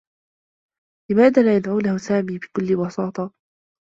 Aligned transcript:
لماذا 1.11 1.43
لا 1.43 1.55
يدعونه 1.55 1.97
"سامي" 1.97 2.37
بكلّ 2.37 2.85
بساطة؟ 2.85 3.33